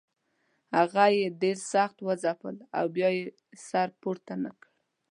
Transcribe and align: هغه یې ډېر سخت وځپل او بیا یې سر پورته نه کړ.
هغه 0.77 1.03
یې 1.17 1.25
ډېر 1.41 1.57
سخت 1.73 1.97
وځپل 2.07 2.55
او 2.77 2.85
بیا 2.95 3.09
یې 3.17 3.25
سر 3.67 3.87
پورته 4.01 4.33
نه 4.43 4.51
کړ. 4.59 4.67